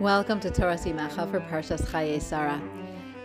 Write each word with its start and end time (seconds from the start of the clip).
Welcome 0.00 0.40
to 0.40 0.50
Torah 0.50 0.74
Simacha 0.74 1.30
for 1.30 1.38
Parshas 1.38 1.80
Chaye 1.82 2.20
Sarah. 2.20 2.60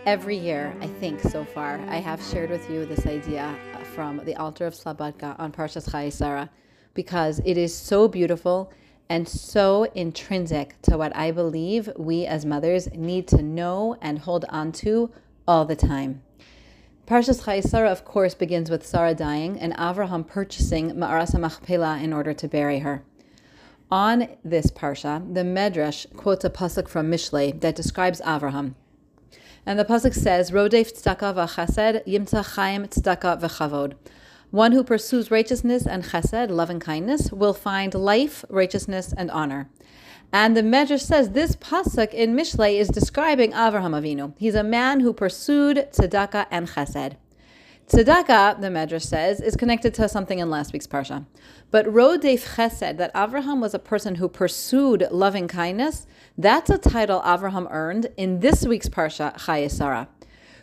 Every 0.06 0.36
year, 0.36 0.72
I 0.80 0.86
think 0.86 1.20
so 1.20 1.44
far, 1.44 1.80
I 1.88 1.96
have 1.96 2.22
shared 2.22 2.48
with 2.48 2.70
you 2.70 2.86
this 2.86 3.06
idea 3.06 3.56
from 3.92 4.18
the 4.24 4.36
Alter 4.36 4.66
of 4.66 4.74
Slabodka 4.74 5.34
on 5.40 5.50
Parshas 5.50 5.90
Chaye 5.90 6.12
Sarah 6.12 6.48
because 6.94 7.40
it 7.44 7.58
is 7.58 7.76
so 7.76 8.06
beautiful 8.06 8.72
and 9.08 9.28
so 9.28 9.82
intrinsic 9.96 10.80
to 10.82 10.96
what 10.96 11.14
I 11.16 11.32
believe 11.32 11.90
we 11.96 12.24
as 12.24 12.46
mothers 12.46 12.88
need 12.92 13.26
to 13.28 13.42
know 13.42 13.96
and 14.00 14.20
hold 14.20 14.44
on 14.48 14.70
to 14.72 15.10
all 15.48 15.64
the 15.64 15.74
time. 15.74 16.22
Parshas 17.04 17.42
Chaye 17.42 17.64
Sarah, 17.64 17.90
of 17.90 18.04
course, 18.04 18.34
begins 18.34 18.70
with 18.70 18.86
Sarah 18.86 19.14
dying 19.14 19.58
and 19.58 19.74
Avraham 19.74 20.24
purchasing 20.24 20.92
Ma'aras 20.92 21.36
Machpelah 21.36 21.98
in 21.98 22.12
order 22.12 22.32
to 22.32 22.46
bury 22.46 22.78
her. 22.78 23.02
On 23.90 24.28
this 24.44 24.68
parsha, 24.68 25.34
the 25.34 25.40
Medrash 25.40 26.06
quotes 26.16 26.44
a 26.44 26.50
pasuk 26.50 26.88
from 26.88 27.10
Mishlei 27.10 27.60
that 27.60 27.74
describes 27.74 28.20
Avraham. 28.20 28.74
And 29.66 29.80
the 29.80 29.84
pasuk 29.84 30.14
says, 30.14 30.52
"Rodef 30.52 30.92
tzedakah 30.92 31.34
v'chesed 31.34 32.06
yimtza 32.06 32.54
chaim 32.54 32.86
tzedakah 32.86 33.40
v'chavod." 33.40 33.94
One 34.52 34.70
who 34.70 34.84
pursues 34.84 35.32
righteousness 35.32 35.88
and 35.88 36.04
chesed, 36.04 36.50
love 36.50 36.70
and 36.70 36.80
kindness, 36.80 37.32
will 37.32 37.52
find 37.52 37.92
life, 37.92 38.44
righteousness, 38.48 39.12
and 39.16 39.28
honor. 39.32 39.68
And 40.32 40.56
the 40.56 40.62
Medrash 40.62 41.00
says 41.00 41.30
this 41.30 41.56
pasuk 41.56 42.14
in 42.14 42.36
Mishlei 42.36 42.78
is 42.78 42.88
describing 42.88 43.50
Avraham 43.50 44.00
Avinu. 44.00 44.34
He's 44.38 44.54
a 44.54 44.62
man 44.62 45.00
who 45.00 45.12
pursued 45.12 45.88
tzedakah 45.92 46.46
and 46.52 46.68
chesed. 46.68 47.14
Tzedakah, 47.90 48.60
the 48.60 48.68
Medrash 48.68 49.02
says, 49.02 49.40
is 49.40 49.56
connected 49.56 49.92
to 49.94 50.08
something 50.08 50.38
in 50.38 50.48
last 50.48 50.72
week's 50.72 50.86
parsha. 50.86 51.26
But 51.72 51.86
Rodef 51.86 52.54
Chesed, 52.54 52.98
that 52.98 53.12
Avraham 53.14 53.60
was 53.60 53.74
a 53.74 53.80
person 53.80 54.14
who 54.14 54.28
pursued 54.28 55.08
loving 55.10 55.48
kindness, 55.48 56.06
that's 56.38 56.70
a 56.70 56.78
title 56.78 57.20
Avraham 57.22 57.66
earned 57.68 58.06
in 58.16 58.38
this 58.38 58.64
week's 58.64 58.88
parsha, 58.88 59.36
Chaye 59.38 59.68
Sarah, 59.68 60.06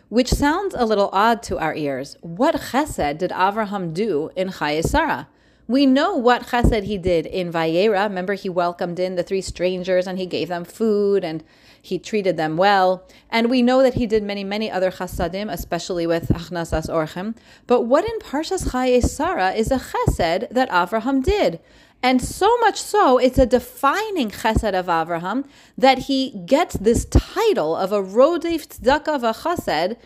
which 0.08 0.30
sounds 0.30 0.74
a 0.74 0.86
little 0.86 1.10
odd 1.12 1.42
to 1.42 1.58
our 1.58 1.74
ears. 1.74 2.16
What 2.22 2.54
Chesed 2.54 3.18
did 3.18 3.30
Avraham 3.32 3.92
do 3.92 4.30
in 4.34 4.48
Chaye 4.48 4.82
Sarah? 4.82 5.28
We 5.66 5.84
know 5.84 6.16
what 6.16 6.46
chesed 6.46 6.84
he 6.84 6.96
did 6.96 7.26
in 7.26 7.52
Vayera. 7.52 8.04
Remember, 8.04 8.32
he 8.32 8.48
welcomed 8.48 8.98
in 8.98 9.16
the 9.16 9.22
three 9.22 9.42
strangers 9.42 10.06
and 10.06 10.18
he 10.18 10.24
gave 10.24 10.48
them 10.48 10.64
food 10.64 11.24
and 11.24 11.44
he 11.88 11.98
treated 11.98 12.36
them 12.36 12.56
well. 12.56 13.06
And 13.30 13.50
we 13.50 13.62
know 13.62 13.82
that 13.82 13.94
he 13.94 14.06
did 14.06 14.22
many, 14.22 14.44
many 14.44 14.70
other 14.70 14.90
chasadim, 14.90 15.52
especially 15.52 16.06
with 16.06 16.28
Achnasas 16.28 16.88
Orchim. 16.88 17.36
But 17.66 17.82
what 17.82 18.04
in 18.04 18.18
Parshas 18.20 18.70
Chaye 18.70 19.02
Sarah 19.02 19.52
is 19.52 19.70
a 19.70 19.78
chesed 19.78 20.48
that 20.50 20.70
Avraham 20.70 21.22
did? 21.22 21.60
And 22.02 22.22
so 22.22 22.56
much 22.58 22.80
so, 22.80 23.18
it's 23.18 23.38
a 23.38 23.46
defining 23.46 24.30
chesed 24.30 24.78
of 24.78 24.86
Avraham 24.86 25.46
that 25.76 25.98
he 26.00 26.30
gets 26.46 26.76
this 26.76 27.04
title 27.06 27.74
of 27.74 27.90
a 27.90 28.02
Rodef 28.02 28.68
Tzedakah 28.68 29.20
V'chesed 29.20 29.96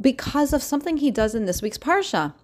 because 0.00 0.52
of 0.52 0.62
something 0.62 0.96
he 0.96 1.10
does 1.10 1.34
in 1.34 1.44
this 1.44 1.60
week's 1.60 1.78
Parsha. 1.78 2.34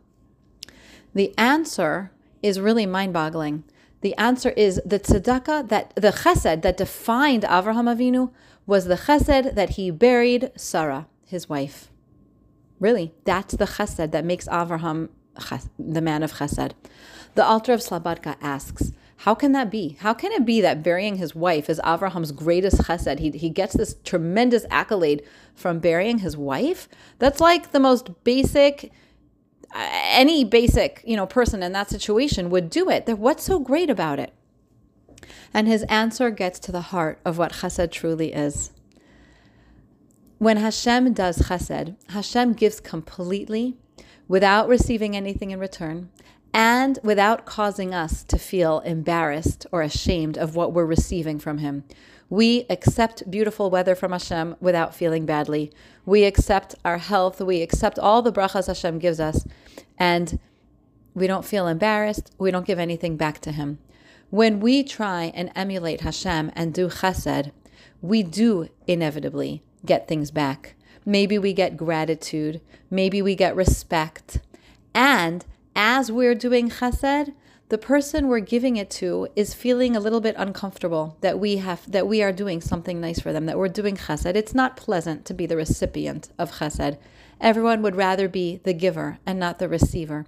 The 1.14 1.36
answer 1.38 2.12
is 2.42 2.60
really 2.60 2.86
mind 2.86 3.12
boggling. 3.12 3.64
The 4.00 4.14
answer 4.16 4.50
is 4.50 4.80
the 4.84 5.00
tzedakah 5.00 5.69
that 5.69 5.92
the 5.96 6.12
chesed 6.12 6.62
that 6.62 6.76
defined 6.76 7.42
Avraham 7.42 7.92
Avinu 7.92 8.30
was 8.69 8.84
the 8.84 8.97
chesed 8.97 9.55
that 9.55 9.70
he 9.70 9.91
buried 9.91 10.52
Sarah, 10.55 11.06
his 11.24 11.48
wife. 11.48 11.91
Really, 12.78 13.14
that's 13.25 13.55
the 13.55 13.64
chesed 13.64 14.10
that 14.12 14.25
makes 14.27 14.47
Avraham 14.47 15.08
the 15.78 16.02
man 16.02 16.22
of 16.22 16.34
chesed. 16.34 16.72
The 17.34 17.44
Alter 17.44 17.72
of 17.72 17.80
Slabodka 17.80 18.36
asks, 18.42 18.92
how 19.22 19.34
can 19.34 19.52
that 19.52 19.70
be? 19.70 19.97
How 20.00 20.12
can 20.12 20.33
it 20.33 20.44
be 20.44 20.60
that 20.60 20.83
burying 20.83 21.16
his 21.16 21.34
wife 21.34 21.70
is 21.70 21.80
Avraham's 21.83 22.30
greatest 22.30 22.83
chesed? 22.83 23.19
He, 23.19 23.30
he 23.30 23.48
gets 23.48 23.75
this 23.75 23.97
tremendous 24.05 24.66
accolade 24.70 25.25
from 25.55 25.78
burying 25.78 26.19
his 26.19 26.36
wife? 26.36 26.91
That's 27.19 27.41
like 27.41 27.72
the 27.72 27.80
most 27.80 28.22
basic 28.22 28.92
uh, 29.75 29.88
any 30.10 30.44
basic, 30.44 31.03
you 31.06 31.16
know, 31.16 31.26
person 31.26 31.62
in 31.62 31.72
that 31.72 31.88
situation 31.88 32.50
would 32.50 32.69
do 32.69 32.91
it. 32.91 33.09
What's 33.19 33.44
so 33.44 33.59
great 33.59 33.88
about 33.88 34.19
it? 34.19 34.32
And 35.53 35.66
his 35.66 35.82
answer 35.84 36.31
gets 36.31 36.59
to 36.60 36.72
the 36.72 36.81
heart 36.81 37.20
of 37.25 37.38
what 37.38 37.53
chesed 37.53 37.91
truly 37.91 38.32
is. 38.32 38.72
When 40.38 40.59
Hashem 40.59 41.14
does 41.14 41.38
chesed, 41.38 41.97
Hashem 42.10 42.53
gives 42.53 42.81
completely 42.81 43.76
without 44.28 44.69
receiving 44.69 45.16
anything 45.16 45.50
in 45.50 45.59
return 45.59 46.10
and 46.53 46.98
without 47.03 47.44
causing 47.44 47.94
us 47.94 48.22
to 48.25 48.38
feel 48.38 48.81
embarrassed 48.81 49.66
or 49.72 49.82
ashamed 49.82 50.38
of 50.38 50.54
what 50.54 50.72
we're 50.72 50.84
receiving 50.84 51.38
from 51.38 51.59
him. 51.59 51.84
We 52.30 52.66
accept 52.69 53.30
beautiful 53.30 53.70
weather 53.70 53.94
from 53.94 54.12
Hashem 54.12 54.56
without 54.60 54.94
feeling 54.94 55.25
badly. 55.25 55.72
We 56.04 56.25
accept 56.25 56.75
our 56.84 56.98
health. 56.98 57.41
We 57.41 57.62
accept 57.62 57.98
all 57.98 58.22
the 58.22 58.32
brachas 58.32 58.66
Hashem 58.66 58.98
gives 58.98 59.19
us. 59.19 59.47
And 59.98 60.38
we 61.15 61.26
don't 61.26 61.44
feel 61.44 61.66
embarrassed. 61.66 62.30
We 62.38 62.50
don't 62.50 62.66
give 62.66 62.78
anything 62.78 63.16
back 63.16 63.41
to 63.41 63.53
Him. 63.53 63.78
When 64.31 64.61
we 64.61 64.83
try 64.84 65.33
and 65.34 65.50
emulate 65.56 66.03
Hashem 66.03 66.53
and 66.55 66.75
do 66.75 66.89
chesed, 66.89 67.50
we 68.03 68.22
do 68.22 68.69
inevitably 68.87 69.62
get 69.87 70.06
things 70.06 70.31
back. 70.31 70.75
Maybe 71.06 71.39
we 71.39 71.55
get 71.55 71.78
gratitude. 71.78 72.61
Maybe 72.91 73.22
we 73.22 73.34
get 73.34 73.56
respect. 73.56 74.41
And 74.94 75.47
as 75.75 76.12
we're 76.12 76.34
doing 76.34 76.69
chesed, 76.69 77.33
the 77.71 77.78
person 77.78 78.28
we're 78.28 78.41
giving 78.41 78.77
it 78.77 78.91
to 78.91 79.28
is 79.34 79.55
feeling 79.55 79.97
a 79.97 80.00
little 80.00 80.21
bit 80.21 80.34
uncomfortable 80.37 81.16
that 81.22 81.39
we 81.39 81.56
have 81.56 81.91
that 81.91 82.06
we 82.06 82.22
are 82.22 82.33
doing 82.33 82.60
something 82.60 83.00
nice 83.00 83.21
for 83.21 83.33
them, 83.33 83.47
that 83.47 83.56
we're 83.56 83.69
doing 83.69 83.97
chesed. 83.97 84.34
It's 84.37 84.55
not 84.55 84.77
pleasant 84.77 85.25
to 85.25 85.34
be 85.34 85.47
the 85.47 85.56
recipient 85.56 86.28
of 86.39 86.59
chesed. 86.59 86.99
Everyone 87.41 87.81
would 87.81 87.97
rather 87.97 88.28
be 88.28 88.60
the 88.65 88.75
giver 88.75 89.21
and 89.25 89.39
not 89.39 89.59
the 89.59 89.71
receiver. 89.71 90.27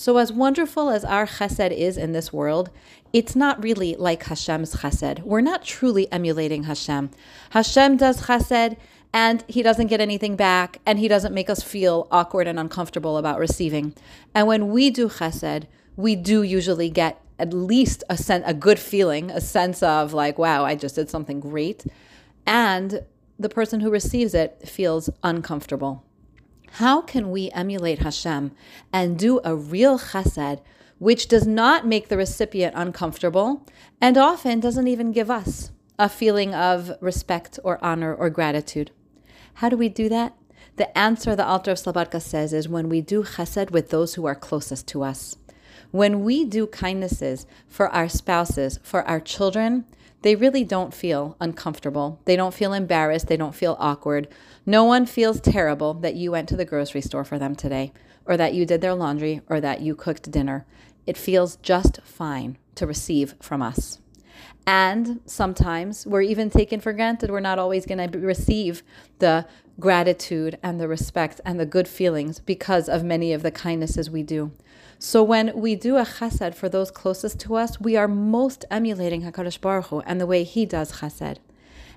So, 0.00 0.16
as 0.16 0.32
wonderful 0.32 0.88
as 0.88 1.04
our 1.04 1.26
chesed 1.26 1.76
is 1.76 1.98
in 1.98 2.12
this 2.12 2.32
world, 2.32 2.70
it's 3.12 3.36
not 3.36 3.62
really 3.62 3.96
like 3.96 4.22
Hashem's 4.22 4.76
chesed. 4.76 5.20
We're 5.24 5.42
not 5.42 5.62
truly 5.62 6.10
emulating 6.10 6.62
Hashem. 6.62 7.10
Hashem 7.50 7.98
does 7.98 8.22
chesed 8.22 8.78
and 9.12 9.44
he 9.46 9.62
doesn't 9.62 9.88
get 9.88 10.00
anything 10.00 10.36
back 10.36 10.80
and 10.86 10.98
he 10.98 11.06
doesn't 11.06 11.34
make 11.34 11.50
us 11.50 11.62
feel 11.62 12.08
awkward 12.10 12.46
and 12.46 12.58
uncomfortable 12.58 13.18
about 13.18 13.38
receiving. 13.38 13.92
And 14.34 14.46
when 14.46 14.70
we 14.70 14.88
do 14.88 15.06
chesed, 15.10 15.66
we 15.96 16.16
do 16.16 16.42
usually 16.42 16.88
get 16.88 17.20
at 17.38 17.52
least 17.52 18.02
a 18.08 18.16
sen- 18.16 18.44
a 18.46 18.54
good 18.54 18.78
feeling, 18.78 19.30
a 19.30 19.40
sense 19.42 19.82
of 19.82 20.14
like, 20.14 20.38
wow, 20.38 20.64
I 20.64 20.76
just 20.76 20.94
did 20.94 21.10
something 21.10 21.40
great. 21.40 21.84
And 22.46 23.04
the 23.38 23.50
person 23.50 23.80
who 23.80 23.90
receives 23.90 24.32
it 24.32 24.66
feels 24.66 25.10
uncomfortable. 25.22 26.06
How 26.74 27.00
can 27.00 27.30
we 27.30 27.50
emulate 27.50 27.98
Hashem 28.00 28.52
and 28.92 29.18
do 29.18 29.40
a 29.44 29.54
real 29.56 29.98
chesed 29.98 30.60
which 30.98 31.28
does 31.28 31.46
not 31.46 31.86
make 31.86 32.08
the 32.08 32.16
recipient 32.16 32.74
uncomfortable 32.76 33.66
and 34.00 34.16
often 34.16 34.60
doesn't 34.60 34.86
even 34.86 35.12
give 35.12 35.30
us 35.30 35.72
a 35.98 36.08
feeling 36.08 36.54
of 36.54 36.92
respect 37.00 37.58
or 37.64 37.82
honor 37.84 38.14
or 38.14 38.30
gratitude? 38.30 38.90
How 39.54 39.68
do 39.68 39.76
we 39.76 39.88
do 39.88 40.08
that? 40.08 40.34
The 40.76 40.96
answer 40.96 41.36
the 41.36 41.44
Alter 41.44 41.72
of 41.72 41.78
Slabodka 41.78 42.22
says 42.22 42.52
is 42.52 42.68
when 42.68 42.88
we 42.88 43.00
do 43.00 43.24
chesed 43.24 43.70
with 43.70 43.90
those 43.90 44.14
who 44.14 44.24
are 44.26 44.34
closest 44.34 44.86
to 44.88 45.02
us. 45.02 45.36
When 45.90 46.24
we 46.24 46.44
do 46.44 46.66
kindnesses 46.66 47.46
for 47.68 47.88
our 47.88 48.08
spouses, 48.08 48.78
for 48.82 49.02
our 49.02 49.20
children, 49.20 49.84
they 50.22 50.34
really 50.34 50.64
don't 50.64 50.92
feel 50.92 51.36
uncomfortable. 51.40 52.20
They 52.24 52.36
don't 52.36 52.54
feel 52.54 52.72
embarrassed. 52.72 53.26
They 53.28 53.36
don't 53.36 53.54
feel 53.54 53.76
awkward. 53.78 54.28
No 54.66 54.84
one 54.84 55.06
feels 55.06 55.40
terrible 55.40 55.94
that 55.94 56.14
you 56.14 56.30
went 56.30 56.48
to 56.50 56.56
the 56.56 56.64
grocery 56.64 57.00
store 57.00 57.24
for 57.24 57.38
them 57.38 57.54
today, 57.54 57.92
or 58.26 58.36
that 58.36 58.54
you 58.54 58.66
did 58.66 58.80
their 58.80 58.94
laundry, 58.94 59.40
or 59.48 59.60
that 59.60 59.80
you 59.80 59.94
cooked 59.94 60.30
dinner. 60.30 60.66
It 61.06 61.16
feels 61.16 61.56
just 61.56 62.00
fine 62.02 62.58
to 62.74 62.86
receive 62.86 63.34
from 63.40 63.62
us. 63.62 63.98
And 64.66 65.20
sometimes 65.24 66.06
we're 66.06 66.22
even 66.22 66.50
taken 66.50 66.80
for 66.80 66.92
granted. 66.92 67.30
We're 67.30 67.40
not 67.40 67.58
always 67.58 67.86
going 67.86 68.10
to 68.10 68.18
receive 68.18 68.82
the 69.18 69.46
gratitude 69.78 70.58
and 70.62 70.78
the 70.78 70.86
respect 70.86 71.40
and 71.44 71.58
the 71.58 71.66
good 71.66 71.88
feelings 71.88 72.38
because 72.40 72.88
of 72.88 73.02
many 73.02 73.32
of 73.32 73.42
the 73.42 73.50
kindnesses 73.50 74.10
we 74.10 74.22
do. 74.22 74.52
So 75.02 75.22
when 75.22 75.58
we 75.58 75.76
do 75.76 75.96
a 75.96 76.04
chesed 76.04 76.54
for 76.54 76.68
those 76.68 76.90
closest 76.90 77.40
to 77.40 77.56
us, 77.56 77.80
we 77.80 77.96
are 77.96 78.06
most 78.06 78.66
emulating 78.70 79.22
Hakadosh 79.22 79.58
Baruch 79.58 79.86
Hu 79.86 80.00
and 80.00 80.20
the 80.20 80.26
way 80.26 80.44
He 80.44 80.66
does 80.66 81.00
chesed. 81.00 81.38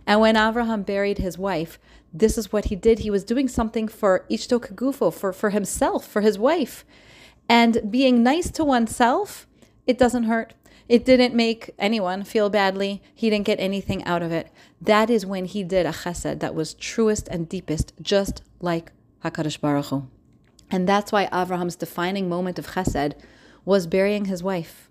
And 0.08 0.22
when 0.22 0.36
Avraham 0.36 0.86
buried 0.86 1.18
his 1.18 1.38
wife, 1.38 1.80
this 2.14 2.38
is 2.38 2.54
what 2.54 2.66
he 2.66 2.78
did. 2.78 3.00
He 3.00 3.10
was 3.10 3.26
doing 3.26 3.50
something 3.50 3.90
for 3.90 4.26
Ishto 4.32 4.58
Kagufo, 4.58 5.14
for, 5.14 5.34
for 5.34 5.50
himself, 5.50 6.08
for 6.08 6.22
his 6.22 6.40
wife. 6.40 6.86
And 7.50 7.92
being 7.92 8.24
nice 8.24 8.50
to 8.52 8.64
oneself, 8.64 9.48
it 9.86 9.98
doesn't 9.98 10.24
hurt. 10.24 10.54
It 10.88 11.04
didn't 11.04 11.36
make 11.36 11.72
anyone 11.78 12.24
feel 12.24 12.50
badly. 12.50 13.02
He 13.14 13.30
didn't 13.30 13.46
get 13.46 13.60
anything 13.60 14.02
out 14.06 14.24
of 14.24 14.32
it. 14.32 14.50
That 14.82 15.10
is 15.10 15.26
when 15.26 15.44
he 15.44 15.64
did 15.64 15.86
a 15.86 15.92
chesed 15.92 16.40
that 16.40 16.56
was 16.56 16.74
truest 16.74 17.28
and 17.28 17.50
deepest, 17.50 17.92
just 18.02 18.44
like 18.62 18.94
HaKadosh 19.26 19.60
Baruch 19.60 19.88
Hu. 19.88 20.08
And 20.70 20.88
that's 20.88 21.12
why 21.12 21.28
Avraham's 21.28 21.76
defining 21.76 22.28
moment 22.28 22.58
of 22.58 22.68
chesed 22.68 23.14
was 23.66 23.88
burying 23.88 24.26
his 24.26 24.42
wife. 24.42 24.90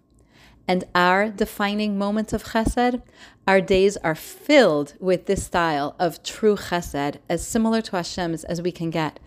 and 0.68 0.84
our 0.94 1.28
defining 1.28 1.98
moments 1.98 2.32
of 2.32 2.44
chesed, 2.44 3.02
our 3.46 3.60
days 3.60 3.96
are 3.98 4.14
filled 4.14 4.94
with 5.00 5.26
this 5.26 5.44
style 5.44 5.96
of 5.98 6.22
true 6.22 6.56
chesed, 6.56 7.16
as 7.28 7.46
similar 7.46 7.80
to 7.82 7.96
Hashem's 7.96 8.44
as 8.44 8.62
we 8.62 8.70
can 8.70 8.90
get. 8.90 9.18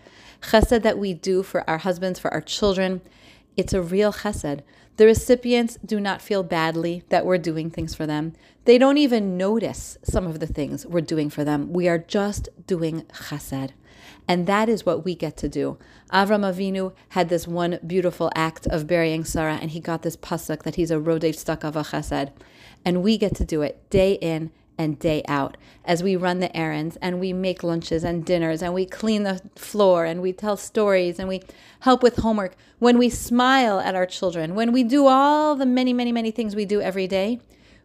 Chesed 0.42 0.82
that 0.82 0.98
we 0.98 1.12
do 1.12 1.42
for 1.42 1.68
our 1.68 1.78
husbands, 1.78 2.18
for 2.18 2.32
our 2.32 2.40
children, 2.40 3.02
it's 3.56 3.74
a 3.74 3.82
real 3.82 4.12
chesed. 4.12 4.60
The 4.96 5.04
recipients 5.04 5.76
do 5.84 6.00
not 6.00 6.22
feel 6.22 6.42
badly 6.42 7.02
that 7.10 7.26
we're 7.26 7.36
doing 7.38 7.70
things 7.70 7.94
for 7.94 8.06
them. 8.06 8.32
They 8.64 8.78
don't 8.78 8.96
even 8.98 9.36
notice 9.36 9.98
some 10.02 10.26
of 10.26 10.40
the 10.40 10.46
things 10.46 10.86
we're 10.86 11.02
doing 11.02 11.28
for 11.28 11.44
them. 11.44 11.72
We 11.72 11.86
are 11.86 11.98
just 11.98 12.48
doing 12.66 13.02
chesed. 13.12 13.72
And 14.28 14.46
that 14.46 14.68
is 14.68 14.84
what 14.84 15.04
we 15.04 15.14
get 15.14 15.36
to 15.38 15.48
do. 15.48 15.78
Avram 16.12 16.42
Avinu 16.42 16.92
had 17.10 17.28
this 17.28 17.46
one 17.46 17.78
beautiful 17.86 18.30
act 18.34 18.66
of 18.66 18.86
burying 18.86 19.24
Sarah, 19.24 19.58
and 19.60 19.70
he 19.70 19.80
got 19.80 20.02
this 20.02 20.16
pasuk 20.16 20.62
that 20.64 20.74
he's 20.74 20.90
a 20.90 20.96
rodef 20.96 21.36
tzedakah 21.36 21.72
v' 21.72 21.90
chesed. 21.90 22.32
And 22.84 23.02
we 23.02 23.18
get 23.18 23.34
to 23.36 23.44
do 23.44 23.62
it 23.62 23.88
day 23.90 24.14
in 24.14 24.50
and 24.78 24.98
day 24.98 25.22
out 25.26 25.56
as 25.84 26.02
we 26.02 26.16
run 26.16 26.40
the 26.40 26.54
errands 26.56 26.96
and 27.00 27.18
we 27.18 27.32
make 27.32 27.62
lunches 27.62 28.04
and 28.04 28.24
dinners 28.24 28.62
and 28.62 28.74
we 28.74 28.84
clean 28.84 29.22
the 29.22 29.40
floor 29.56 30.04
and 30.04 30.20
we 30.20 30.32
tell 30.32 30.56
stories 30.56 31.18
and 31.18 31.28
we 31.28 31.42
help 31.80 32.02
with 32.02 32.16
homework. 32.16 32.54
When 32.78 32.98
we 32.98 33.08
smile 33.08 33.80
at 33.80 33.94
our 33.94 34.06
children, 34.06 34.54
when 34.54 34.72
we 34.72 34.84
do 34.84 35.06
all 35.06 35.56
the 35.56 35.66
many, 35.66 35.92
many, 35.92 36.12
many 36.12 36.30
things 36.30 36.54
we 36.54 36.66
do 36.66 36.80
every 36.80 37.06
day, 37.06 37.40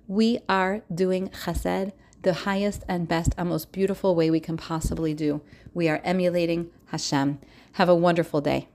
we 0.07 0.39
are 0.49 0.81
doing 0.93 1.29
chesed 1.29 1.93
the 2.21 2.33
highest 2.33 2.83
and 2.87 3.07
best 3.07 3.33
and 3.37 3.49
most 3.49 3.71
beautiful 3.71 4.15
way 4.15 4.29
we 4.29 4.39
can 4.39 4.57
possibly 4.57 5.13
do. 5.13 5.41
We 5.73 5.89
are 5.89 6.01
emulating 6.03 6.69
Hashem. 6.87 7.39
Have 7.73 7.89
a 7.89 7.95
wonderful 7.95 8.41
day. 8.41 8.67